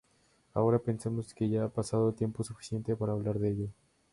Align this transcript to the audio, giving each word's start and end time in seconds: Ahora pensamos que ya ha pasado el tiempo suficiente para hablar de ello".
Ahora 0.55 0.79
pensamos 0.79 1.31
que 1.31 1.47
ya 1.47 1.63
ha 1.65 1.69
pasado 1.69 2.09
el 2.09 2.15
tiempo 2.15 2.43
suficiente 2.43 2.95
para 2.95 3.13
hablar 3.13 3.37
de 3.37 3.51
ello". 3.51 3.67